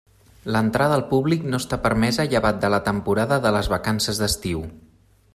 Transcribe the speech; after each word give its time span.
L'entrada 0.53 0.95
al 0.99 1.03
públic 1.11 1.43
no 1.49 1.59
està 1.63 1.77
permesa 1.83 2.25
llevat 2.31 2.57
de 2.63 2.71
la 2.75 2.79
temporada 2.87 3.37
de 3.47 3.51
les 3.57 3.69
vacances 3.75 4.23
d'estiu. 4.23 4.65